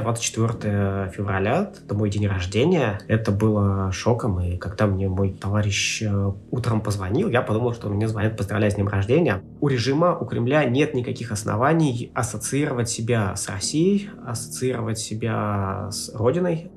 24 0.00 1.12
февраля, 1.14 1.72
это 1.84 1.94
мой 1.94 2.10
день 2.10 2.26
рождения. 2.26 3.00
Это 3.08 3.32
было 3.32 3.92
шоком, 3.92 4.40
и 4.40 4.56
когда 4.56 4.86
мне 4.86 5.08
мой 5.08 5.32
товарищ 5.32 6.02
э, 6.02 6.32
утром 6.50 6.80
позвонил, 6.80 7.28
я 7.28 7.42
подумал, 7.42 7.74
что 7.74 7.88
он 7.88 7.94
мне 7.94 8.08
звонит 8.08 8.36
поздравлять 8.36 8.72
с 8.72 8.76
днем 8.76 8.88
рождения. 8.88 9.42
У 9.60 9.68
режима, 9.68 10.16
у 10.16 10.24
Кремля 10.24 10.64
нет 10.64 10.94
никаких 10.94 11.32
оснований 11.32 12.10
ассоциировать 12.14 12.88
себя 12.88 13.36
с 13.36 13.48
Россией, 13.48 14.10
ассоциировать 14.26 14.98
себя 14.98 15.88
с 15.90 16.14
Родиной 16.14 16.70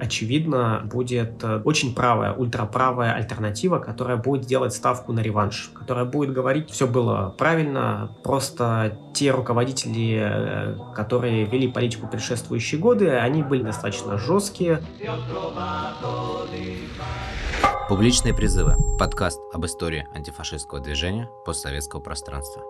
очевидно, 0.00 0.82
будет 0.84 1.42
э, 1.42 1.60
очень 1.64 1.94
правая, 1.94 2.32
ультраправая 2.32 3.14
альтернатива, 3.14 3.78
которая 3.78 4.16
будет 4.16 4.46
делать 4.46 4.72
ставку 4.72 5.12
на 5.12 5.20
реванш, 5.20 5.70
которая 5.74 6.04
будет 6.04 6.32
говорить, 6.32 6.70
все 6.70 6.86
было 6.86 7.34
правильно, 7.36 8.16
просто 8.22 8.98
те 9.14 9.30
руководители, 9.30 10.18
э, 10.20 10.94
которые 10.94 11.44
вели 11.44 11.68
политику 11.68 12.06
предшествующие 12.06 12.80
годы, 12.80 13.10
они 13.10 13.42
были 13.42 13.62
достаточно 13.62 14.18
жесткие. 14.18 14.82
Публичные 17.88 18.34
призывы. 18.34 18.76
Подкаст 18.98 19.40
об 19.52 19.64
истории 19.64 20.06
антифашистского 20.14 20.80
движения 20.80 21.30
постсоветского 21.44 22.00
пространства. 22.00 22.62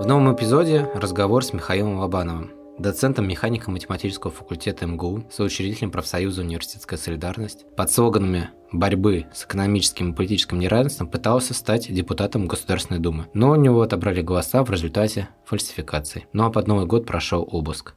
В 0.00 0.06
новом 0.06 0.34
эпизоде 0.34 0.90
разговор 0.94 1.44
с 1.44 1.52
Михаилом 1.52 1.98
Лобановым, 1.98 2.50
доцентом 2.78 3.28
механико-математического 3.28 4.32
факультета 4.32 4.86
МГУ, 4.86 5.24
соучредителем 5.30 5.90
профсоюза 5.90 6.42
«Университетская 6.42 6.98
солидарность», 6.98 7.66
под 7.76 7.90
слоганами 7.90 8.50
борьбы 8.72 9.26
с 9.34 9.44
экономическим 9.44 10.12
и 10.12 10.14
политическим 10.14 10.58
неравенством 10.58 11.08
пытался 11.08 11.54
стать 11.54 11.92
депутатом 11.92 12.46
Государственной 12.46 13.00
Думы, 13.00 13.26
но 13.34 13.50
у 13.50 13.56
него 13.56 13.82
отобрали 13.82 14.22
голоса 14.22 14.64
в 14.64 14.70
результате 14.70 15.28
фальсификаций. 15.44 16.26
Ну 16.32 16.44
а 16.44 16.50
под 16.50 16.68
Новый 16.68 16.86
год 16.86 17.06
прошел 17.06 17.46
обыск. 17.50 17.94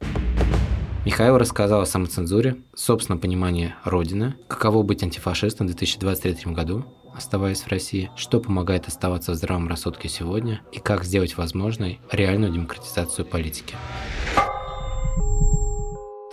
Михаил 1.04 1.36
рассказал 1.36 1.82
о 1.82 1.86
самоцензуре, 1.86 2.56
собственном 2.74 3.20
понимании 3.20 3.74
Родины, 3.84 4.36
каково 4.48 4.82
быть 4.82 5.02
антифашистом 5.02 5.66
в 5.66 5.70
2023 5.70 6.52
году, 6.54 6.86
оставаясь 7.14 7.60
в 7.60 7.68
России, 7.68 8.10
что 8.16 8.40
помогает 8.40 8.88
оставаться 8.88 9.32
в 9.32 9.34
здравом 9.34 9.68
рассудке 9.68 10.08
сегодня 10.08 10.62
и 10.72 10.80
как 10.80 11.04
сделать 11.04 11.36
возможной 11.36 12.00
реальную 12.10 12.52
демократизацию 12.52 13.26
политики. 13.26 13.74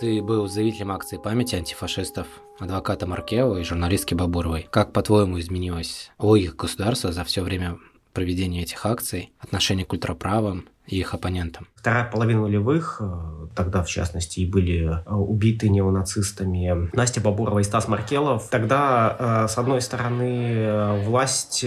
Ты 0.02 0.20
был 0.20 0.48
заявителем 0.48 0.90
акции 0.90 1.16
памяти 1.16 1.54
антифашистов 1.54 2.26
адвоката 2.58 3.06
Маркева 3.06 3.60
и 3.60 3.62
журналистки 3.62 4.14
Бабуровой. 4.14 4.66
Как, 4.68 4.92
по-твоему, 4.92 5.38
изменилась 5.38 6.10
логика 6.18 6.56
государства 6.56 7.12
за 7.12 7.22
все 7.22 7.42
время 7.42 7.78
проведения 8.12 8.62
этих 8.62 8.84
акций, 8.84 9.30
отношение 9.38 9.86
к 9.86 9.92
ультраправым 9.92 10.68
и 10.88 10.98
их 10.98 11.14
оппонентам? 11.14 11.68
Вторая 11.82 12.04
половина 12.04 12.42
нулевых, 12.42 12.98
э, 13.00 13.46
тогда 13.56 13.82
в 13.82 13.88
частности 13.88 14.38
и 14.38 14.46
были 14.46 14.84
э, 15.04 15.12
убиты 15.12 15.68
неонацистами 15.68 16.88
Настя 16.94 17.20
Бабурова 17.20 17.58
и 17.58 17.64
Стас 17.64 17.88
Маркелов. 17.88 18.46
Тогда, 18.50 19.16
э, 19.18 19.48
с 19.48 19.58
одной 19.58 19.80
стороны, 19.80 21.02
власть, 21.04 21.66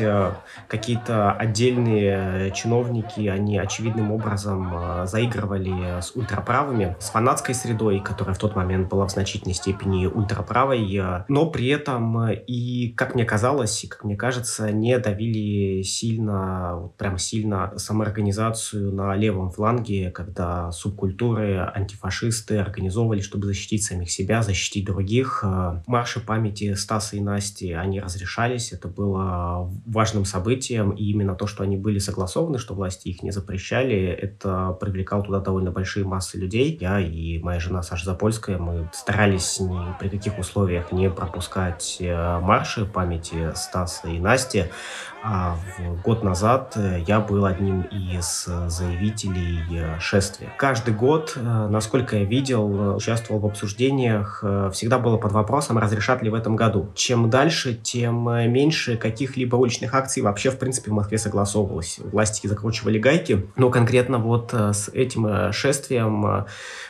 какие-то 0.69 1.33
отдельные 1.33 2.51
чиновники, 2.51 3.27
они 3.27 3.57
очевидным 3.59 4.13
образом 4.13 5.05
заигрывали 5.05 5.99
с 5.99 6.15
ультраправыми, 6.15 6.95
с 7.01 7.09
фанатской 7.09 7.53
средой, 7.53 7.99
которая 7.99 8.35
в 8.35 8.39
тот 8.39 8.55
момент 8.55 8.87
была 8.87 9.07
в 9.07 9.11
значительной 9.11 9.53
степени 9.53 10.05
ультраправой, 10.05 11.01
но 11.27 11.49
при 11.49 11.67
этом 11.67 12.29
и, 12.31 12.93
как 12.95 13.15
мне 13.15 13.25
казалось, 13.25 13.83
и 13.83 13.87
как 13.87 14.05
мне 14.05 14.15
кажется, 14.15 14.71
не 14.71 14.97
давили 14.97 15.81
сильно, 15.81 16.89
прям 16.97 17.17
сильно 17.17 17.73
самоорганизацию 17.77 18.93
на 18.93 19.13
левом 19.15 19.51
фланге 19.51 20.04
когда 20.11 20.71
субкультуры, 20.71 21.57
антифашисты 21.73 22.57
организовывали, 22.57 23.21
чтобы 23.21 23.47
защитить 23.47 23.83
самих 23.83 24.11
себя, 24.11 24.41
защитить 24.41 24.85
других. 24.85 25.43
Э, 25.43 25.81
марши 25.87 26.19
памяти 26.19 26.73
Стаса 26.73 27.15
и 27.15 27.21
Насти, 27.21 27.73
они 27.73 27.99
разрешались, 27.99 28.71
это 28.71 28.87
было 28.87 29.71
важным 29.85 30.25
событием, 30.25 30.91
и 30.91 31.03
именно 31.05 31.35
то, 31.35 31.47
что 31.47 31.63
они 31.63 31.77
были 31.77 31.99
согласованы, 31.99 32.57
что 32.57 32.73
власти 32.73 33.09
их 33.09 33.23
не 33.23 33.31
запрещали, 33.31 33.95
это 33.95 34.77
привлекало 34.79 35.23
туда 35.23 35.39
довольно 35.39 35.71
большие 35.71 36.05
массы 36.05 36.37
людей. 36.37 36.77
Я 36.79 36.99
и 36.99 37.39
моя 37.39 37.59
жена 37.59 37.81
Саша 37.83 38.05
Запольская, 38.05 38.57
мы 38.57 38.89
старались 38.93 39.59
ни 39.59 39.79
при 39.99 40.09
каких 40.09 40.39
условиях 40.39 40.91
не 40.91 41.09
пропускать 41.09 41.97
э, 41.99 42.39
марши 42.39 42.85
памяти 42.85 43.51
Стаса 43.55 44.07
и 44.09 44.19
Насти, 44.19 44.65
а 45.27 45.57
год 46.03 46.23
назад 46.23 46.77
я 47.07 47.19
был 47.19 47.45
одним 47.45 47.81
из 47.81 48.45
заявителей 48.67 49.63
э, 49.71 49.94
шествия. 49.99 50.49
Каждый 50.57 50.93
год, 50.93 51.33
э, 51.35 51.67
насколько 51.69 52.17
я 52.17 52.23
видел, 52.23 52.95
участвовал 52.95 53.39
в 53.41 53.45
обсуждениях, 53.45 54.43
всегда 54.71 54.99
было 54.99 55.17
под 55.17 55.31
вопросом, 55.31 55.77
разрешат 55.77 56.21
ли 56.21 56.29
в 56.29 56.33
этом 56.33 56.55
году. 56.55 56.89
Чем 56.95 57.29
дальше, 57.29 57.73
тем 57.73 58.25
меньше 58.51 58.97
каких-либо 58.97 59.55
уличных 59.55 59.93
акций 59.93 60.21
вообще, 60.21 60.51
в 60.51 60.57
принципе, 60.57 60.91
в 60.91 60.93
Москве 60.93 61.17
согласовывалось. 61.17 61.99
Власти 61.99 62.47
закручивали 62.47 62.99
гайки, 62.99 63.47
но 63.55 63.69
конкретно 63.69 64.17
вот 64.17 64.53
с 64.53 64.89
этим 64.89 65.51
шествием 65.51 66.45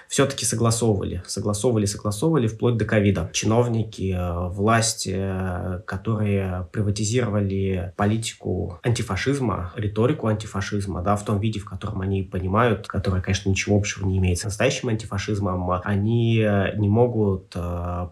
все-таки 0.07 0.45
согласовывали. 0.45 1.23
Согласовывали, 1.25 1.85
согласовывали 1.85 2.47
вплоть 2.47 2.77
до 2.77 2.85
ковида. 2.85 3.29
Чиновники, 3.33 4.13
э, 4.15 4.47
власти, 4.49 5.13
э, 5.15 5.81
которые 5.85 6.67
приватизировали 6.71 7.93
политику 7.95 8.79
антифашизма, 8.83 9.73
риторику 9.75 10.27
антифашизма, 10.27 11.01
да, 11.01 11.15
в 11.15 11.25
том 11.25 11.39
виде, 11.39 11.59
в 11.59 11.65
котором 11.65 12.01
они 12.01 12.23
понимают, 12.23 12.87
которая, 12.87 13.21
конечно, 13.21 13.49
ничего 13.49 13.77
общего 13.77 14.05
не 14.05 14.17
имеет 14.17 14.39
с 14.39 14.43
настоящим 14.43 14.89
антифашизмом, 14.89 15.81
они 15.83 16.39
э, 16.39 16.77
не 16.77 16.89
могут 16.89 17.55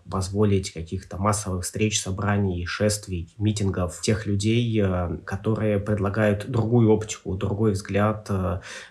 позволить 0.10 0.72
каких-то 0.72 1.18
массовых 1.18 1.64
встреч, 1.64 2.02
собраний, 2.02 2.66
шествий, 2.66 3.34
митингов 3.38 4.02
тех 4.02 4.26
людей, 4.26 4.84
которые 5.26 5.80
предлагают 5.80 6.50
другую 6.50 6.92
оптику, 6.92 7.36
другой 7.36 7.72
взгляд 7.72 8.30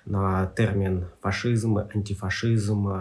на 0.05 0.47
термин 0.57 1.07
фашизм, 1.21 1.79
антифашизм, 1.79 2.92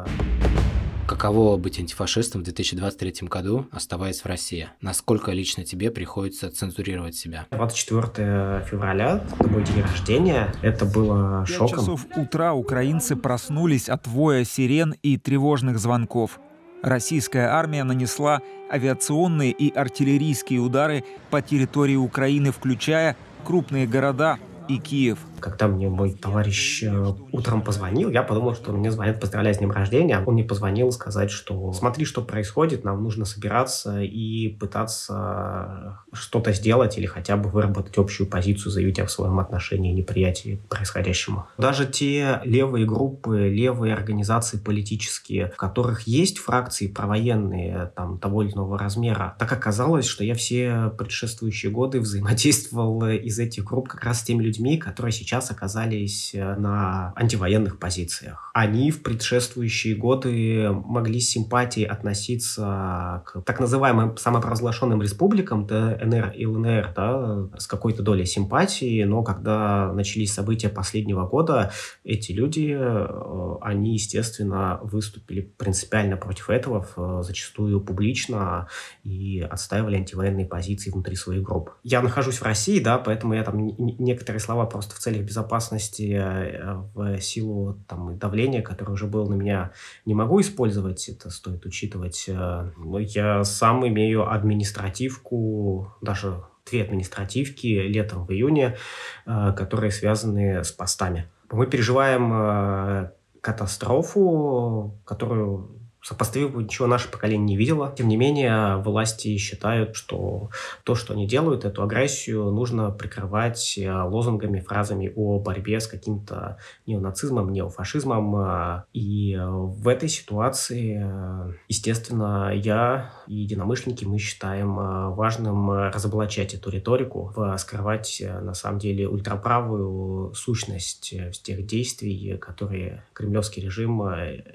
Каково 1.12 1.58
быть 1.58 1.78
антифашистом 1.78 2.40
в 2.40 2.46
2023 2.46 3.28
году, 3.28 3.68
оставаясь 3.72 4.22
в 4.22 4.26
России? 4.26 4.70
Насколько 4.80 5.34
лично 5.34 5.66
тебе 5.66 5.92
приходится 5.92 6.50
цензурировать 6.50 7.16
себя? 7.16 7.48
24 7.52 8.66
февраля, 8.66 9.22
это 9.38 9.50
мой 9.50 9.62
день 9.64 9.82
рождения, 9.82 10.54
это 10.62 10.86
было 10.86 11.46
шоком. 11.46 11.68
В 11.68 11.72
часов 11.72 12.08
утра 12.16 12.54
украинцы 12.54 13.18
проснулись 13.18 13.90
от 13.90 14.08
воя 14.08 14.46
сирен 14.46 14.96
и 15.04 15.18
тревожных 15.18 15.80
звонков. 15.80 16.40
Российская 16.82 17.50
армия 17.50 17.84
нанесла 17.84 18.40
авиационные 18.72 19.52
и 19.52 19.70
артиллерийские 19.70 20.62
удары 20.62 21.04
по 21.30 21.42
территории 21.42 21.98
Украины, 21.98 22.52
включая 22.54 23.18
крупные 23.44 23.86
города 23.86 24.40
и 24.70 24.78
Киев– 24.78 25.20
когда 25.42 25.68
мне 25.68 25.90
мой 25.90 26.14
товарищ 26.14 26.84
э, 26.84 27.14
утром 27.32 27.62
позвонил, 27.62 28.10
я 28.10 28.24
подумал, 28.24 28.56
что 28.56 28.72
он 28.72 28.78
мне 28.78 28.92
звонит 28.92 29.20
поздравлять 29.20 29.58
с 29.58 29.60
днем 29.60 29.72
рождения. 29.72 30.24
Он 30.26 30.34
мне 30.34 30.44
позвонил 30.44 30.92
сказать, 30.92 31.32
что 31.32 31.74
смотри, 31.74 32.06
что 32.06 32.22
происходит, 32.22 32.84
нам 32.84 33.04
нужно 33.04 33.26
собираться 33.26 34.02
и 34.02 34.50
пытаться 34.50 36.00
что-то 36.14 36.54
сделать 36.54 36.98
или 36.98 37.06
хотя 37.06 37.36
бы 37.38 37.50
выработать 37.50 37.98
общую 37.98 38.28
позицию, 38.28 38.72
заявить 38.72 39.00
о 39.00 39.08
своем 39.08 39.40
отношении 39.40 39.92
неприятии 39.92 40.62
происходящему. 40.70 41.48
Даже 41.58 41.86
те 41.86 42.42
левые 42.44 42.86
группы, 42.86 43.50
левые 43.50 43.94
организации 43.94 44.58
политические, 44.58 45.48
в 45.48 45.58
которых 45.58 46.04
есть 46.04 46.38
фракции 46.38 46.88
провоенные 46.88 47.92
там 47.96 48.20
того 48.20 48.44
или 48.44 48.52
иного 48.52 48.78
размера, 48.78 49.36
так 49.40 49.52
оказалось, 49.52 50.06
что 50.06 50.24
я 50.24 50.36
все 50.36 50.92
предшествующие 50.98 51.72
годы 51.72 52.00
взаимодействовал 52.00 53.08
из 53.08 53.40
этих 53.40 53.66
групп 53.66 53.88
как 53.88 54.04
раз 54.04 54.20
с 54.20 54.24
теми 54.24 54.44
людьми, 54.44 54.78
которые 54.78 55.12
сейчас 55.12 55.31
сейчас 55.32 55.50
оказались 55.50 56.36
э, 56.36 56.56
на 56.56 57.14
антивоенных 57.16 57.80
позициях. 57.80 58.52
Они 58.54 58.92
в 58.92 59.02
предшествующие 59.02 59.96
годы 59.96 60.70
могли 60.72 61.22
с 61.22 61.30
симпатией 61.30 61.88
относиться 61.88 63.24
к 63.26 63.42
так 63.44 63.62
называемым 63.62 64.18
самопровозглашенным 64.18 65.02
республикам, 65.02 65.66
ДНР 65.66 66.34
и 66.36 66.46
ЛНР, 66.46 66.94
да, 66.94 67.48
с 67.58 67.66
какой-то 67.66 68.04
долей 68.04 68.26
симпатии, 68.26 69.04
но 69.04 69.24
когда 69.24 69.94
начались 69.94 70.34
события 70.34 70.68
последнего 70.68 71.26
года, 71.26 71.72
эти 72.04 72.34
люди, 72.34 72.76
э, 72.78 73.56
они, 73.62 73.94
естественно, 73.94 74.82
выступили 74.84 75.40
принципиально 75.40 76.18
против 76.18 76.50
этого, 76.50 77.24
зачастую 77.24 77.80
публично, 77.80 78.68
и 79.06 79.40
отстаивали 79.40 79.96
антивоенные 79.96 80.46
позиции 80.46 80.92
внутри 80.92 81.16
своих 81.16 81.42
групп. 81.42 81.72
Я 81.84 82.02
нахожусь 82.02 82.40
в 82.40 82.44
России, 82.44 82.82
да, 82.82 82.98
поэтому 82.98 83.34
я 83.34 83.44
там 83.44 83.66
некоторые 83.78 84.42
слова 84.42 84.66
просто 84.66 84.94
в 84.94 85.00
целях 85.00 85.21
целях 85.22 85.28
безопасности 85.28 86.14
э, 86.14 86.76
в 86.94 87.22
силу 87.22 87.78
там, 87.88 88.18
давления, 88.18 88.62
которое 88.62 88.94
уже 88.94 89.08
было 89.08 89.30
на 89.30 89.36
меня, 89.36 89.72
не 90.06 90.14
могу 90.14 90.42
использовать. 90.42 91.10
Это 91.10 91.30
стоит 91.30 91.66
учитывать. 91.66 92.26
Э, 92.28 92.72
я 93.00 93.44
сам 93.44 93.88
имею 93.88 94.30
административку, 94.30 95.94
даже 96.02 96.44
две 96.70 96.84
административки 96.84 97.68
летом 97.68 98.26
в 98.26 98.32
июне, 98.32 98.78
э, 99.26 99.54
которые 99.56 99.92
связаны 99.92 100.64
с 100.64 100.72
постами. 100.72 101.28
Мы 101.52 101.68
переживаем 101.68 103.12
катастрофу, 103.42 104.98
которую 105.04 105.81
сопоставимого 106.02 106.62
ничего 106.62 106.88
наше 106.88 107.10
поколение 107.10 107.46
не 107.46 107.58
видело. 107.58 107.94
Тем 107.96 108.08
не 108.08 108.18
менее, 108.18 108.78
власти 108.78 109.38
считают, 109.38 109.96
что 109.96 110.50
то, 110.84 110.96
что 110.96 111.14
они 111.14 111.28
делают, 111.28 111.64
эту 111.64 111.84
агрессию 111.84 112.52
нужно 112.52 112.90
прикрывать 112.90 113.78
э, 113.78 113.92
лозунгами, 114.04 114.60
фразами 114.60 115.12
о 115.16 115.40
борьбе 115.40 115.80
с 115.80 115.88
каким-то 115.88 116.58
неонацизмом, 116.88 117.52
неофашизмом. 117.52 118.36
Э, 118.36 118.84
и 118.94 119.38
в 119.40 119.88
этой 119.88 120.10
ситуации, 120.10 121.02
э, 121.04 121.54
естественно, 121.68 122.52
я 122.54 123.14
и 123.28 123.36
единомышленники, 123.36 124.06
мы 124.06 124.18
считаем 124.18 124.76
важным 125.14 125.72
разоблачать 125.72 126.54
эту 126.54 126.70
риторику, 126.70 127.34
скрывать, 127.58 128.22
на 128.42 128.54
самом 128.54 128.80
деле, 128.80 129.08
ультраправую 129.08 130.34
сущность 130.34 131.14
тех 131.44 131.66
действий, 131.66 132.38
которые 132.38 133.04
кремлевский 133.14 133.64
режим 133.64 134.04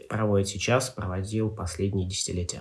проводит 0.09 0.49
сейчас, 0.49 0.91
проводит 0.91 1.27
проводил 1.37 1.51
последние 1.51 2.09
десятилетия. 2.09 2.61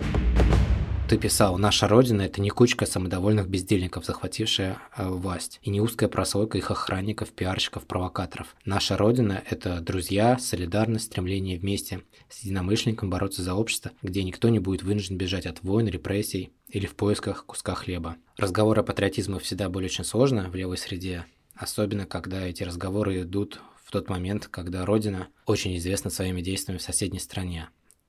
Ты 1.08 1.18
писал, 1.18 1.56
наша 1.56 1.86
Родина– 1.86 2.22
это 2.22 2.40
не 2.40 2.50
кучка 2.50 2.84
самодовольных 2.84 3.48
бездельников, 3.48 4.04
захватившая 4.04 4.78
э, 4.96 5.08
власть, 5.08 5.60
и 5.62 5.70
не 5.70 5.80
узкая 5.80 6.08
прослойка 6.08 6.58
их 6.58 6.72
охранников, 6.72 7.30
пиарщиков, 7.30 7.86
провокаторов. 7.86 8.56
Наша 8.64 8.96
Родина– 8.96 9.40
это 9.48 9.80
друзья, 9.80 10.36
солидарность, 10.36 11.04
стремление 11.06 11.60
вместе 11.60 12.02
с 12.28 12.40
единомышленником 12.40 13.08
бороться 13.08 13.42
за 13.42 13.54
общество, 13.54 13.92
где 14.02 14.24
никто 14.24 14.48
не 14.48 14.58
будет 14.58 14.82
вынужден 14.82 15.16
бежать 15.16 15.46
от 15.46 15.62
войн, 15.62 15.86
репрессий 15.86 16.50
или 16.70 16.86
в 16.86 16.96
поисках 16.96 17.46
куска 17.46 17.76
хлеба. 17.76 18.16
Разговоры 18.36 18.80
о 18.80 18.84
патриотизме 18.84 19.38
всегда 19.38 19.68
были 19.68 19.84
очень 19.84 20.04
сложно 20.04 20.50
в 20.50 20.56
левой 20.56 20.76
среде, 20.76 21.24
особенно 21.54 22.04
когда 22.04 22.44
эти 22.44 22.64
разговоры 22.64 23.22
идут 23.22 23.60
в 23.84 23.92
тот 23.92 24.08
момент, 24.08 24.48
когда 24.48 24.84
Родина 24.84 25.28
очень 25.46 25.76
известна 25.76 26.10
своими 26.10 26.40
действиями 26.40 26.78
в 26.78 26.82
соседней 26.82 27.20
стране. 27.20 27.68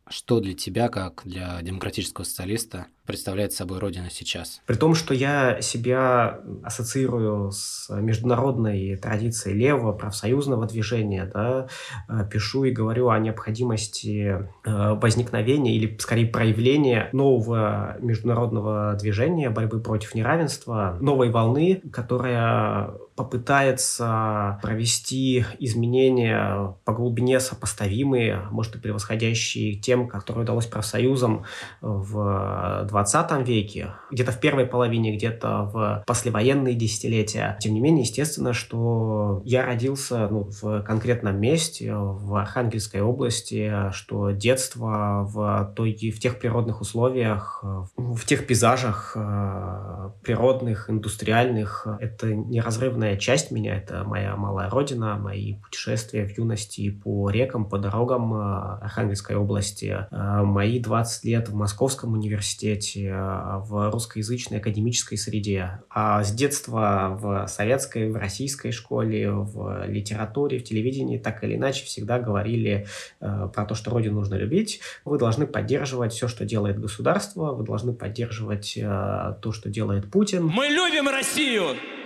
Что 0.09 0.39
для 0.39 0.53
тебя, 0.53 0.89
как 0.89 1.21
для 1.25 1.61
демократического 1.61 2.23
социалиста, 2.23 2.87
представляет 3.05 3.53
собой 3.53 3.79
Родина 3.79 4.09
сейчас? 4.09 4.61
При 4.65 4.75
том, 4.75 4.95
что 4.95 5.13
я 5.13 5.61
себя 5.61 6.39
ассоциирую 6.63 7.51
с 7.51 7.89
международной 7.89 8.95
традицией 8.97 9.57
левого 9.57 9.93
профсоюзного 9.93 10.65
движения, 10.67 11.29
да, 11.33 11.67
э, 12.09 12.27
пишу 12.31 12.65
и 12.65 12.71
говорю 12.71 13.09
о 13.09 13.19
необходимости 13.19 14.49
э, 14.65 14.93
возникновения 14.93 15.75
или, 15.75 15.97
скорее, 15.97 16.27
проявления 16.27 17.09
нового 17.13 17.97
международного 17.99 18.95
движения 18.95 19.49
борьбы 19.49 19.79
против 19.79 20.15
неравенства, 20.15 20.97
новой 21.01 21.29
волны, 21.29 21.81
которая 21.91 22.93
попытается 23.17 24.59
провести 24.61 25.43
изменения 25.59 26.75
по 26.85 26.93
глубине 26.93 27.39
сопоставимые, 27.39 28.43
может 28.51 28.75
и 28.75 28.79
превосходящие 28.79 29.75
тем, 29.75 30.07
которые 30.07 30.43
удалось 30.43 30.67
профсоюзам 30.67 31.43
в 31.81 32.85
20 32.87 33.47
веке, 33.47 33.95
где-то 34.11 34.31
в 34.31 34.39
первой 34.39 34.67
половине, 34.67 35.15
где-то 35.15 35.63
в 35.63 36.03
послевоенные 36.05 36.75
десятилетия. 36.75 37.57
Тем 37.59 37.73
не 37.73 37.79
менее, 37.81 38.03
естественно, 38.03 38.53
что 38.53 39.41
я 39.43 39.65
родился 39.65 40.27
ну, 40.29 40.49
в 40.61 40.83
конкретном 40.83 41.39
месте, 41.41 41.95
в 41.95 42.35
Архангельской 42.35 43.01
области, 43.01 43.91
что 43.91 44.29
детство 44.29 45.27
в, 45.27 45.73
той, 45.75 45.93
в 45.93 46.19
тех 46.19 46.37
природных 46.37 46.81
условиях, 46.81 47.63
в 47.97 48.25
тех 48.25 48.45
пейзажах 48.45 49.13
э, 49.15 50.11
природных, 50.21 50.91
индустриальных, 50.91 51.87
это 51.99 52.31
неразрывная 52.33 53.06
неотъемлемая 53.07 53.17
часть 53.17 53.51
меня. 53.51 53.77
Это 53.77 54.03
моя 54.03 54.35
малая 54.35 54.69
родина, 54.69 55.15
мои 55.17 55.55
путешествия 55.55 56.25
в 56.25 56.37
юности 56.37 56.89
по 56.89 57.29
рекам, 57.29 57.67
по 57.67 57.77
дорогам 57.77 58.33
э, 58.33 58.79
Архангельской 58.81 59.35
области, 59.35 60.07
э, 60.11 60.41
мои 60.43 60.79
20 60.79 61.25
лет 61.25 61.49
в 61.49 61.55
Московском 61.55 62.13
университете, 62.13 63.07
э, 63.07 63.59
в 63.59 63.91
русскоязычной 63.91 64.59
академической 64.59 65.17
среде. 65.17 65.81
А 65.89 66.23
с 66.23 66.31
детства 66.31 67.17
в 67.19 67.47
советской, 67.47 68.09
в 68.09 68.15
российской 68.15 68.71
школе, 68.71 69.31
в 69.31 69.85
литературе, 69.87 70.59
в 70.59 70.63
телевидении 70.63 71.17
так 71.17 71.43
или 71.43 71.55
иначе 71.55 71.85
всегда 71.85 72.19
говорили 72.19 72.87
про 73.19 73.65
то, 73.65 73.75
что 73.75 73.91
Родину 73.91 74.19
нужно 74.19 74.35
любить. 74.35 74.81
Вы 75.05 75.17
должны 75.17 75.47
поддерживать 75.47 76.13
все, 76.13 76.27
что 76.27 76.45
делает 76.45 76.79
государство, 76.79 77.53
вы 77.53 77.63
должны 77.63 77.93
поддерживать 77.93 78.73
то, 78.75 79.51
что 79.51 79.69
делает 79.69 80.11
Путин. 80.11 80.45
Мы 80.45 80.67
любим 80.67 81.07
Россию! 81.07 81.96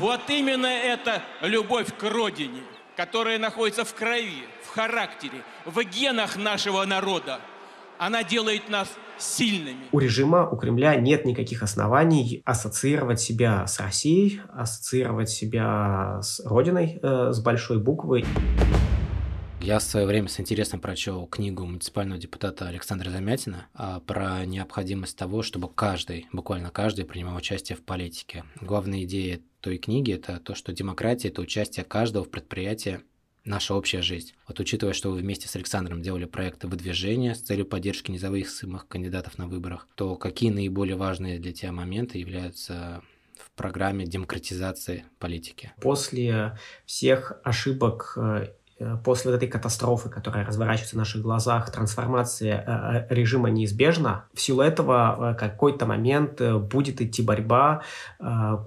Вот 0.00 0.30
именно 0.30 0.64
эта 0.64 1.20
любовь 1.42 1.88
к 1.94 2.02
родине, 2.10 2.62
которая 2.96 3.38
находится 3.38 3.84
в 3.84 3.92
крови, 3.92 4.46
в 4.64 4.68
характере, 4.70 5.42
в 5.66 5.78
генах 5.82 6.38
нашего 6.38 6.86
народа, 6.86 7.38
она 7.98 8.24
делает 8.24 8.70
нас 8.70 8.88
сильными. 9.18 9.84
У 9.92 9.98
режима, 9.98 10.48
у 10.48 10.56
Кремля 10.56 10.94
нет 10.94 11.26
никаких 11.26 11.62
оснований 11.62 12.40
ассоциировать 12.46 13.20
себя 13.20 13.66
с 13.66 13.78
Россией, 13.78 14.40
ассоциировать 14.54 15.28
себя 15.28 16.20
с 16.22 16.40
Родиной, 16.46 16.98
э, 17.02 17.32
с 17.32 17.40
большой 17.40 17.78
буквы. 17.78 18.24
Я 19.62 19.78
в 19.78 19.82
свое 19.82 20.06
время 20.06 20.28
с 20.28 20.40
интересом 20.40 20.80
прочел 20.80 21.26
книгу 21.26 21.66
муниципального 21.66 22.18
депутата 22.18 22.66
Александра 22.66 23.10
Замятина 23.10 23.66
а, 23.74 24.00
про 24.00 24.46
необходимость 24.46 25.18
того, 25.18 25.42
чтобы 25.42 25.68
каждый, 25.68 26.26
буквально 26.32 26.70
каждый, 26.70 27.04
принимал 27.04 27.36
участие 27.36 27.76
в 27.76 27.82
политике. 27.82 28.44
Главная 28.62 29.04
идея 29.04 29.40
той 29.60 29.76
книги– 29.76 30.12
это 30.14 30.40
то, 30.40 30.54
что 30.54 30.72
демократия– 30.72 31.28
это 31.30 31.42
участие 31.42 31.84
каждого 31.84 32.24
в 32.24 32.30
предприятии 32.30 33.00
наша 33.44 33.74
общая 33.74 34.00
жизнь. 34.00 34.32
Вот 34.48 34.58
учитывая, 34.60 34.94
что 34.94 35.10
вы 35.10 35.18
вместе 35.18 35.46
с 35.46 35.56
Александром 35.56 36.00
делали 36.00 36.24
проекты 36.24 36.66
выдвижения 36.66 37.34
с 37.34 37.42
целью 37.42 37.66
поддержки 37.66 38.10
независимых 38.10 38.88
кандидатов 38.88 39.36
на 39.36 39.46
выборах, 39.46 39.88
то 39.94 40.16
какие 40.16 40.50
наиболее 40.50 40.96
важные 40.96 41.38
для 41.38 41.52
тебя 41.52 41.72
моменты 41.72 42.18
являются 42.18 43.02
в 43.36 43.50
программе 43.52 44.06
демократизации 44.06 45.04
политики? 45.18 45.72
После 45.82 46.58
всех 46.86 47.40
ошибок 47.44 48.14
э, 48.16 48.48
после 49.04 49.30
вот 49.30 49.36
этой 49.36 49.48
катастрофы, 49.48 50.08
которая 50.08 50.44
разворачивается 50.46 50.96
в 50.96 50.98
наших 50.98 51.22
глазах, 51.22 51.70
трансформация 51.70 52.64
э, 52.66 53.06
э, 53.10 53.14
режима 53.14 53.50
неизбежна. 53.50 54.24
В 54.34 54.40
силу 54.40 54.62
этого 54.62 55.36
какой-то 55.38 55.86
момент 55.86 56.40
будет 56.40 57.00
идти 57.00 57.22
борьба, 57.22 57.82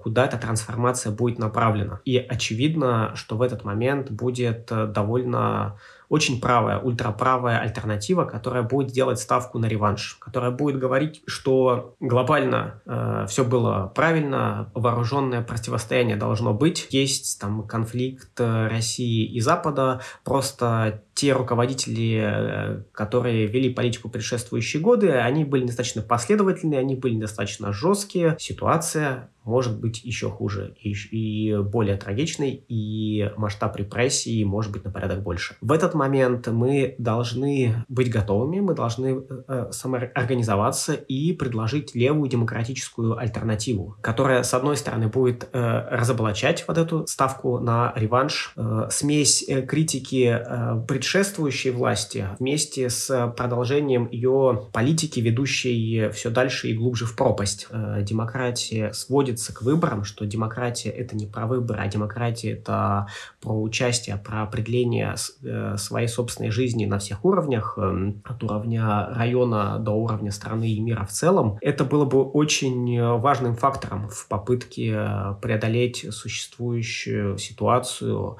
куда 0.02 0.24
эта 0.26 0.36
трансформация 0.36 1.12
будет 1.12 1.38
направлена. 1.38 2.00
И 2.04 2.16
очевидно, 2.18 3.12
что 3.14 3.36
в 3.36 3.42
этот 3.42 3.64
момент 3.64 4.10
будет 4.10 4.66
довольно 4.66 5.76
очень 6.08 6.40
правая, 6.40 6.78
ультраправая 6.78 7.58
альтернатива, 7.58 8.24
которая 8.24 8.62
будет 8.62 8.88
делать 8.88 9.18
ставку 9.18 9.58
на 9.58 9.66
реванш, 9.66 10.16
которая 10.20 10.50
будет 10.50 10.78
говорить, 10.78 11.22
что 11.26 11.94
глобально 12.00 12.82
э, 12.86 13.26
все 13.28 13.44
было 13.44 13.92
правильно, 13.94 14.70
вооруженное 14.74 15.42
противостояние 15.42 16.16
должно 16.16 16.54
быть, 16.54 16.86
есть 16.90 17.40
там 17.40 17.66
конфликт 17.66 18.38
э, 18.38 18.68
России 18.68 19.24
и 19.24 19.40
Запада, 19.40 20.00
просто 20.24 21.02
те 21.14 21.32
руководители, 21.32 22.20
э, 22.22 22.82
которые 22.92 23.46
вели 23.46 23.72
политику 23.72 24.08
предшествующие 24.08 24.82
годы, 24.82 25.12
они 25.12 25.44
были 25.44 25.66
достаточно 25.66 26.02
последовательные, 26.02 26.80
они 26.80 26.96
были 26.96 27.18
достаточно 27.18 27.72
жесткие. 27.72 28.36
Ситуация 28.38 29.30
может 29.44 29.78
быть 29.78 30.02
еще 30.04 30.30
хуже 30.30 30.74
и, 30.80 30.92
и 31.10 31.56
более 31.58 31.96
трагичной, 31.96 32.64
и 32.68 33.30
масштаб 33.36 33.76
репрессий 33.76 34.44
может 34.44 34.72
быть 34.72 34.84
на 34.84 34.90
порядок 34.90 35.22
больше. 35.22 35.56
В 35.60 35.72
этот 35.72 35.94
момент 35.94 36.46
мы 36.48 36.94
должны 36.98 37.84
быть 37.88 38.10
готовыми, 38.10 38.60
мы 38.60 38.74
должны 38.74 39.22
э, 39.48 39.68
самоорганизоваться 39.70 40.94
и 40.94 41.32
предложить 41.32 41.94
левую 41.94 42.28
демократическую 42.28 43.18
альтернативу, 43.18 43.96
которая, 44.00 44.42
с 44.42 44.54
одной 44.54 44.76
стороны, 44.76 45.08
будет 45.08 45.48
э, 45.52 45.88
разоблачать 45.90 46.64
вот 46.66 46.78
эту 46.78 47.06
ставку 47.06 47.58
на 47.58 47.92
реванш, 47.96 48.52
э, 48.56 48.88
смесь 48.90 49.44
э, 49.48 49.62
критики 49.62 50.34
э, 50.34 50.84
предшествующей 50.86 51.70
власти 51.70 52.28
вместе 52.38 52.88
с 52.90 53.32
продолжением 53.36 54.08
ее 54.10 54.68
политики, 54.72 55.20
ведущей 55.20 56.10
все 56.10 56.30
дальше 56.30 56.68
и 56.68 56.74
глубже 56.74 57.04
в 57.04 57.16
пропасть. 57.16 57.66
Э, 57.70 58.02
демократия 58.02 58.92
сводится 59.38 59.54
к 59.54 59.62
выборам, 59.62 60.04
что 60.04 60.26
демократия 60.26 60.90
это 60.90 61.16
не 61.16 61.26
про 61.26 61.46
выборы, 61.46 61.80
а 61.80 61.88
демократия 61.88 62.52
это 62.52 63.06
про 63.40 63.60
участие, 63.60 64.16
про 64.16 64.42
определение 64.42 65.14
э, 65.42 65.76
своей 65.76 66.08
собственной 66.08 66.50
жизни 66.50 66.86
на 66.86 66.98
всех 66.98 67.24
уровнях, 67.24 67.74
эм, 67.78 68.22
от 68.24 68.42
уровня 68.42 69.08
района 69.10 69.78
до 69.78 69.92
уровня 69.92 70.30
страны 70.30 70.70
и 70.70 70.80
мира 70.80 71.04
в 71.04 71.10
целом. 71.10 71.58
Это 71.60 71.84
было 71.84 72.04
бы 72.04 72.22
очень 72.22 73.00
важным 73.18 73.56
фактором 73.56 74.08
в 74.08 74.28
попытке 74.28 74.94
преодолеть 75.42 76.06
существующую 76.10 77.38
ситуацию 77.38 78.38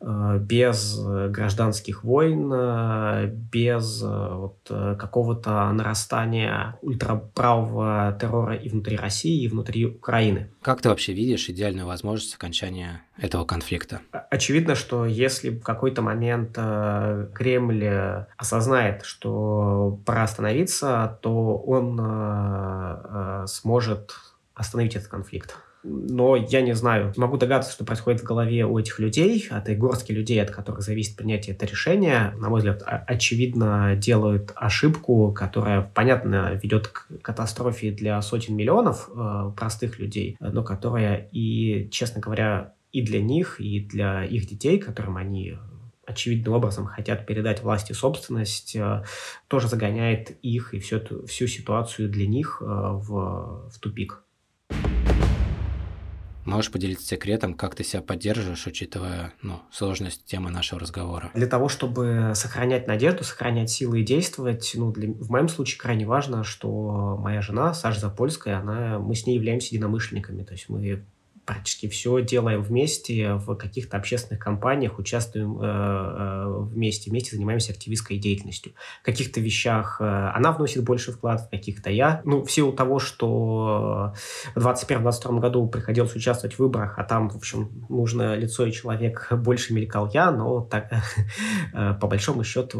без 0.00 0.98
гражданских 1.28 2.04
войн, 2.04 2.50
э, 2.52 3.26
без 3.26 4.02
э, 4.02 4.06
вот, 4.06 4.56
э, 4.70 4.96
какого-то 4.98 5.70
нарастания 5.72 6.78
ультраправого 6.82 8.16
террора 8.18 8.54
и 8.54 8.68
внутри 8.68 8.96
России, 8.96 9.42
и 9.42 9.48
внутри 9.48 9.86
Украины. 9.86 10.29
Украины. 10.30 10.50
Как 10.62 10.82
ты 10.82 10.88
вообще 10.88 11.12
видишь 11.12 11.48
идеальную 11.48 11.86
возможность 11.86 12.34
окончания 12.34 13.02
этого 13.16 13.44
конфликта? 13.44 14.00
Очевидно, 14.30 14.74
что 14.74 15.06
если 15.06 15.50
в 15.50 15.62
какой-то 15.62 16.02
момент 16.02 16.54
э, 16.56 17.28
Кремль 17.34 18.26
осознает, 18.36 19.04
что 19.04 19.98
пора 20.04 20.24
остановиться, 20.24 21.18
то 21.22 21.56
он 21.56 21.98
э, 22.00 23.42
э, 23.42 23.44
сможет 23.46 24.14
остановить 24.54 24.96
этот 24.96 25.08
конфликт 25.08 25.56
но 25.82 26.36
я 26.36 26.60
не 26.60 26.74
знаю. 26.74 27.12
Могу 27.16 27.36
догадаться, 27.36 27.72
что 27.72 27.84
происходит 27.84 28.20
в 28.20 28.24
голове 28.24 28.64
у 28.64 28.78
этих 28.78 28.98
людей, 28.98 29.46
от 29.50 29.64
этой 29.64 29.76
горстки 29.76 30.12
людей, 30.12 30.42
от 30.42 30.50
которых 30.50 30.82
зависит 30.82 31.16
принятие 31.16 31.54
этого 31.54 31.70
решения. 31.70 32.34
На 32.38 32.48
мой 32.48 32.58
взгляд, 32.58 32.82
очевидно 32.84 33.96
делают 33.96 34.52
ошибку, 34.56 35.32
которая, 35.32 35.82
понятно, 35.94 36.58
ведет 36.62 36.88
к 36.88 37.06
катастрофе 37.22 37.90
для 37.90 38.20
сотен 38.22 38.56
миллионов 38.56 39.08
э, 39.14 39.52
простых 39.56 39.98
людей, 39.98 40.36
но 40.40 40.62
которая 40.62 41.28
и, 41.32 41.88
честно 41.90 42.20
говоря, 42.20 42.74
и 42.92 43.02
для 43.02 43.22
них, 43.22 43.60
и 43.60 43.80
для 43.80 44.24
их 44.24 44.46
детей, 44.46 44.78
которым 44.78 45.16
они 45.16 45.56
очевидным 46.04 46.54
образом 46.54 46.86
хотят 46.86 47.24
передать 47.26 47.62
власти 47.62 47.92
собственность, 47.92 48.74
э, 48.76 49.04
тоже 49.48 49.68
загоняет 49.68 50.36
их 50.42 50.74
и 50.74 50.80
всю, 50.80 50.96
эту, 50.96 51.26
всю 51.26 51.46
ситуацию 51.46 52.08
для 52.08 52.26
них 52.26 52.58
э, 52.60 52.64
в, 52.64 53.70
в 53.70 53.78
тупик. 53.80 54.24
Можешь 56.50 56.72
поделиться 56.72 57.06
секретом, 57.06 57.54
как 57.54 57.76
ты 57.76 57.84
себя 57.84 58.02
поддерживаешь, 58.02 58.66
учитывая 58.66 59.32
ну, 59.40 59.60
сложность 59.70 60.24
темы 60.24 60.50
нашего 60.50 60.80
разговора? 60.80 61.30
Для 61.34 61.46
того, 61.46 61.68
чтобы 61.68 62.32
сохранять 62.34 62.88
надежду, 62.88 63.22
сохранять 63.22 63.70
силы 63.70 64.00
и 64.00 64.04
действовать, 64.04 64.72
ну, 64.74 64.90
для, 64.90 65.12
в 65.12 65.30
моем 65.30 65.48
случае 65.48 65.78
крайне 65.78 66.06
важно, 66.06 66.42
что 66.42 67.16
моя 67.20 67.40
жена, 67.40 67.72
Саша 67.72 68.00
Запольская, 68.00 68.58
она, 68.58 68.98
мы 68.98 69.14
с 69.14 69.26
ней 69.26 69.36
являемся 69.36 69.74
единомышленниками. 69.74 70.42
То 70.42 70.54
есть 70.54 70.68
мы 70.68 71.04
практически 71.50 71.88
все 71.88 72.22
делаем 72.22 72.62
вместе 72.62 73.34
в 73.34 73.56
каких-то 73.56 73.96
общественных 73.96 74.40
компаниях, 74.40 75.00
участвуем 75.00 75.58
э, 75.60 75.64
э, 75.64 76.62
вместе, 76.62 77.10
вместе 77.10 77.34
занимаемся 77.34 77.72
активистской 77.72 78.18
деятельностью. 78.18 78.72
В 79.02 79.04
каких-то 79.04 79.40
вещах 79.40 80.00
э, 80.00 80.04
она 80.04 80.52
вносит 80.52 80.84
больше 80.84 81.10
вклад, 81.10 81.40
в 81.40 81.50
каких-то 81.50 81.90
я. 81.90 82.22
Ну, 82.24 82.44
в 82.44 82.52
силу 82.52 82.72
того, 82.72 83.00
что 83.00 84.14
в 84.54 84.64
2021-2022 84.64 85.40
году 85.40 85.66
приходилось 85.66 86.14
участвовать 86.14 86.54
в 86.54 86.60
выборах, 86.60 87.00
а 87.00 87.02
там, 87.02 87.28
в 87.28 87.36
общем, 87.36 87.84
нужно 87.88 88.36
лицо 88.36 88.64
и 88.64 88.70
человек 88.70 89.26
больше 89.32 89.74
мелькал 89.74 90.08
я, 90.14 90.30
но 90.30 90.60
так, 90.60 90.92
э, 91.74 91.94
по 92.00 92.06
большому 92.06 92.44
счету 92.44 92.78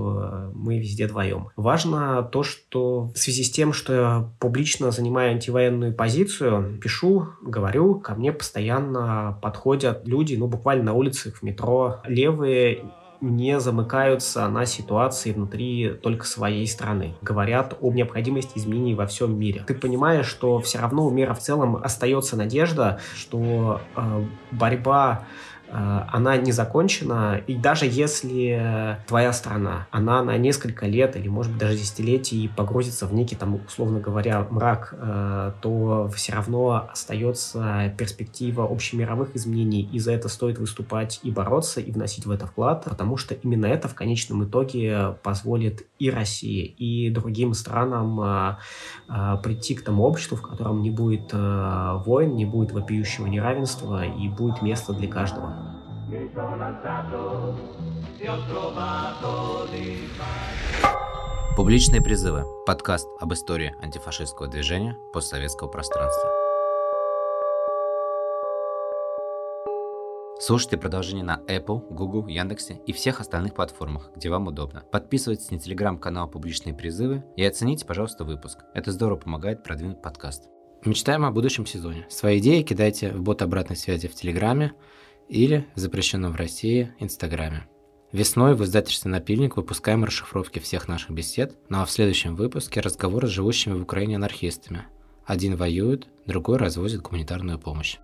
мы 0.55 0.79
везде 0.79 1.09
вдвоем. 1.09 1.49
Важно 1.57 2.23
то, 2.23 2.45
что 2.45 3.11
в 3.13 3.19
связи 3.19 3.43
с 3.43 3.51
тем, 3.51 3.73
что 3.73 3.93
я 3.93 4.31
публично 4.39 4.93
занимаю 4.93 5.33
антивоенную 5.33 5.93
позицию, 5.93 6.79
пишу, 6.81 7.31
говорю, 7.43 7.99
ко 7.99 8.15
мне 8.15 8.33
постоянно 8.33 8.60
постоянно 8.61 9.39
подходят 9.41 10.07
люди, 10.07 10.37
ну, 10.37 10.47
буквально 10.47 10.85
на 10.85 10.93
улицах, 10.93 11.37
в 11.37 11.43
метро, 11.43 12.01
левые 12.05 12.85
не 13.23 13.61
замыкаются 13.61 14.49
на 14.49 14.65
ситуации 14.65 15.33
внутри 15.33 15.91
только 16.03 16.27
своей 16.27 16.67
страны. 16.67 17.15
Говорят 17.21 17.77
об 17.81 17.95
необходимости 17.95 18.59
изменений 18.59 18.95
во 18.95 19.07
всем 19.07 19.39
мире. 19.39 19.63
Ты 19.67 19.75
понимаешь, 19.75 20.27
что 20.27 20.59
все 20.61 20.79
равно 20.79 21.07
у 21.07 21.11
мира 21.11 21.35
в 21.35 21.39
целом 21.39 21.77
остается 21.77 22.37
надежда, 22.37 23.01
что 23.15 23.81
э, 23.97 24.25
борьба 24.53 25.25
она 25.73 26.37
не 26.37 26.53
закончена, 26.53 27.41
и 27.47 27.55
даже 27.55 27.87
если 27.87 28.99
твоя 29.07 29.33
страна, 29.33 29.87
она 29.91 30.23
на 30.23 30.37
несколько 30.37 30.87
лет 30.87 31.17
или, 31.17 31.29
может 31.29 31.53
быть, 31.53 31.61
даже 31.61 31.77
десятилетий 31.77 32.51
погрузится 32.57 33.07
в 33.07 33.15
некий, 33.15 33.37
там, 33.37 33.61
условно 33.67 34.01
говоря, 34.01 34.47
мрак, 34.51 34.95
э, 34.97 35.53
то 35.61 36.11
все 36.15 36.33
равно 36.33 36.89
остается 36.91 37.95
перспектива 37.97 38.65
общемировых 38.65 39.37
изменений, 39.37 39.89
и 39.93 39.99
за 39.99 40.13
это 40.13 40.29
стоит 40.29 40.59
выступать 40.59 41.21
и 41.23 41.31
бороться, 41.31 41.81
и 41.81 41.93
вносить 41.93 42.27
в 42.27 42.31
это 42.31 42.47
вклад, 42.47 42.85
потому 42.85 43.17
что 43.17 43.35
именно 43.35 43.67
это 43.67 43.89
в 43.89 43.95
конечном 43.95 44.45
итоге 44.45 45.17
позволит 45.23 45.87
и 45.99 46.11
России, 46.11 46.65
и 46.65 47.11
другим 47.11 47.55
странам 47.55 48.21
э, 48.21 48.57
прийти 49.43 49.75
к 49.75 49.83
тому 49.85 50.05
обществу, 50.05 50.37
в 50.37 50.43
котором 50.43 50.83
не 50.83 50.91
будет 50.91 51.33
войн, 51.33 52.35
не 52.35 52.45
будет 52.45 52.73
вопиющего 52.73 53.27
неравенства, 53.27 54.05
и 54.05 54.29
будет 54.29 54.63
место 54.63 54.93
для 54.93 55.09
каждого. 55.09 55.60
Публичные 61.55 62.03
призывы. 62.03 62.45
Подкаст 62.67 63.07
об 63.21 63.33
истории 63.33 63.77
антифашистского 63.81 64.49
движения 64.49 64.99
постсоветского 65.13 65.69
пространства. 65.69 66.29
Слушайте 70.41 70.79
продолжение 70.79 71.23
на 71.23 71.41
Apple, 71.47 71.87
Google, 71.91 72.27
Яндексе 72.27 72.81
и 72.87 72.93
всех 72.93 73.21
остальных 73.21 73.55
платформах, 73.55 74.11
где 74.17 74.31
вам 74.31 74.49
удобно. 74.49 74.83
Подписывайтесь 74.91 75.53
на 75.53 75.61
телеграм-канал 75.61 76.29
«Публичные 76.29 76.75
призывы» 76.75 77.23
и 77.37 77.45
оцените, 77.45 77.87
пожалуйста, 77.87 78.25
выпуск. 78.25 78.59
Это 78.75 78.91
здорово 78.91 79.19
помогает 79.19 79.63
продвинуть 79.63 80.03
подкаст. 80.03 80.49
Мечтаем 80.85 81.27
о 81.27 81.31
будущем 81.31 81.67
сезоне. 81.67 82.07
Свои 82.09 82.39
идеи 82.39 82.63
кидайте 82.63 83.13
в 83.13 83.21
бот 83.21 83.43
обратной 83.43 83.77
связи 83.77 84.09
в 84.09 84.15
Телеграме, 84.15 84.73
или 85.31 85.67
запрещенном 85.77 86.33
в 86.33 86.37
России 86.37 86.93
Инстаграме. 86.99 87.67
Весной 88.13 88.55
в 88.55 88.65
издательстве 88.65 89.11
«Напильник» 89.11 89.57
выпускаем 89.57 90.05
расшифровки 90.05 90.59
всех 90.59 90.89
наших 90.89 91.11
бесед, 91.11 91.57
ну 91.69 91.81
а 91.81 91.85
в 91.85 91.91
следующем 91.91 92.35
выпуске 92.35 92.81
разговоры 92.81 93.29
с 93.29 93.31
живущими 93.31 93.75
в 93.75 93.83
Украине 93.83 94.17
анархистами. 94.17 94.87
Один 95.25 95.55
воюет, 95.55 96.09
другой 96.27 96.59
развозит 96.59 97.03
гуманитарную 97.03 97.61
помощь. 97.61 97.99